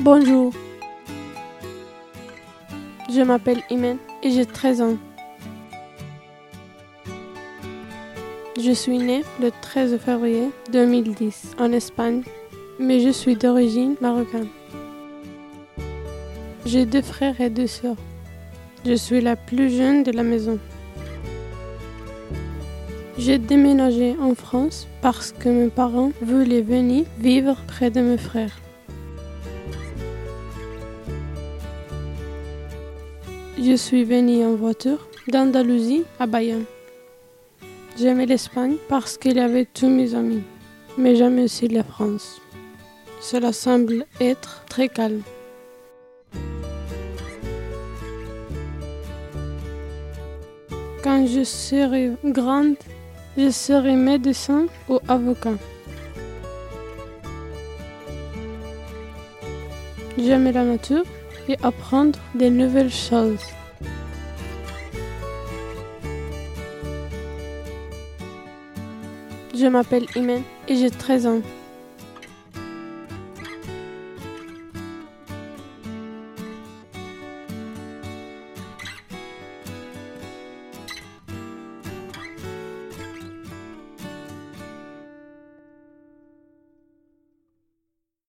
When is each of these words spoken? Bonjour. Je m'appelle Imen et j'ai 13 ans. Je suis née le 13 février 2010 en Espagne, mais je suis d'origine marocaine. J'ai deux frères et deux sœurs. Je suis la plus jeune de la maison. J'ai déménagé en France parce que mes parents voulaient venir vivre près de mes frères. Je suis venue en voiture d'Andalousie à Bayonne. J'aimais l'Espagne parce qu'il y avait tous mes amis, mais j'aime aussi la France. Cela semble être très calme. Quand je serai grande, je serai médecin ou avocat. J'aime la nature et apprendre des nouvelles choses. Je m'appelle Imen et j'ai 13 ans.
Bonjour. 0.00 0.54
Je 3.14 3.20
m'appelle 3.20 3.60
Imen 3.68 3.98
et 4.22 4.30
j'ai 4.30 4.46
13 4.46 4.80
ans. 4.80 4.96
Je 8.58 8.72
suis 8.72 8.96
née 8.96 9.22
le 9.38 9.50
13 9.60 9.98
février 9.98 10.48
2010 10.72 11.56
en 11.58 11.72
Espagne, 11.72 12.22
mais 12.80 13.00
je 13.00 13.10
suis 13.10 13.36
d'origine 13.36 13.96
marocaine. 14.00 14.48
J'ai 16.64 16.86
deux 16.86 17.02
frères 17.02 17.38
et 17.42 17.50
deux 17.50 17.66
sœurs. 17.66 17.96
Je 18.86 18.94
suis 18.94 19.20
la 19.20 19.36
plus 19.36 19.68
jeune 19.68 20.04
de 20.04 20.10
la 20.10 20.22
maison. 20.22 20.58
J'ai 23.18 23.36
déménagé 23.36 24.16
en 24.18 24.34
France 24.34 24.88
parce 25.02 25.32
que 25.32 25.50
mes 25.50 25.68
parents 25.68 26.12
voulaient 26.22 26.62
venir 26.62 27.04
vivre 27.18 27.56
près 27.66 27.90
de 27.90 28.00
mes 28.00 28.18
frères. 28.18 28.58
Je 33.58 33.76
suis 33.76 34.02
venue 34.02 34.42
en 34.44 34.54
voiture 34.54 35.06
d'Andalousie 35.28 36.04
à 36.18 36.26
Bayonne. 36.26 36.64
J'aimais 37.98 38.24
l'Espagne 38.24 38.76
parce 38.88 39.18
qu'il 39.18 39.36
y 39.36 39.40
avait 39.40 39.66
tous 39.66 39.90
mes 39.90 40.14
amis, 40.14 40.42
mais 40.96 41.16
j'aime 41.16 41.38
aussi 41.38 41.68
la 41.68 41.84
France. 41.84 42.40
Cela 43.20 43.52
semble 43.52 44.06
être 44.20 44.64
très 44.70 44.88
calme. 44.88 45.20
Quand 51.04 51.26
je 51.26 51.44
serai 51.44 52.12
grande, 52.24 52.76
je 53.36 53.50
serai 53.50 53.96
médecin 53.96 54.66
ou 54.88 54.98
avocat. 55.08 55.58
J'aime 60.16 60.50
la 60.50 60.64
nature 60.64 61.04
et 61.48 61.56
apprendre 61.62 62.18
des 62.34 62.50
nouvelles 62.50 62.92
choses. 62.92 63.44
Je 69.54 69.66
m'appelle 69.66 70.06
Imen 70.16 70.42
et 70.68 70.76
j'ai 70.76 70.90
13 70.90 71.26
ans. 71.26 71.42